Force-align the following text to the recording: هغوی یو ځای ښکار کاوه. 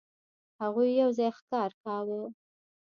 هغوی 0.61 0.89
یو 1.01 1.09
ځای 1.17 1.29
ښکار 1.37 1.71
کاوه. 1.83 2.21